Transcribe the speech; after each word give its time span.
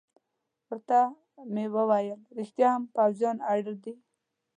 ورته 0.67 0.99
مې 1.53 1.65
وویل: 1.75 2.19
رښتیا 2.37 2.69
هم، 2.75 2.83
پوځیان 2.95 3.37
اړ 3.51 3.63
دي. 3.83 3.93